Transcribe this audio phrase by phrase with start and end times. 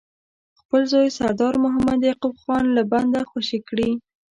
[0.59, 3.89] خپل زوی سردار محمد یعقوب خان له بنده خوشي کړي.